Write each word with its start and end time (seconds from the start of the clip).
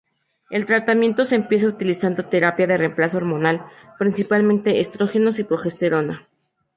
El 0.49 0.65
tratamiento 0.65 1.25
se 1.25 1.35
empieza 1.35 1.67
utilizando 1.67 2.25
terapia 2.25 2.65
de 2.65 2.75
remplazo 2.75 3.17
hormonal, 3.17 3.67
principalmente 3.99 4.79
estrógenos 4.79 5.37
y 5.37 5.43
progesterona. 5.43 6.27